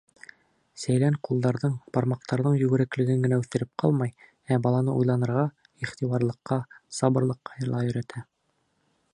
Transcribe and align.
Сәйлән 0.83 1.17
ҡулдарҙың, 1.27 1.75
бармаҡтарҙың 1.97 2.55
йүгереклеген 2.61 3.21
генә 3.27 3.39
үҫтереп 3.43 3.71
ҡалмай, 3.83 4.15
ә 4.55 4.59
баланы 4.65 4.97
уйланырға, 5.03 5.45
иғтибарлыҡҡа, 5.87 6.59
сабырлыҡҡа 7.01 7.73
ла 7.75 7.85
өйрәтә. 7.91 8.29